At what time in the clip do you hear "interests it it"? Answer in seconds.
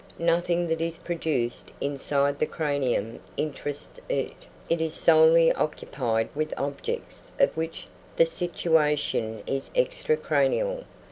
3.37-4.81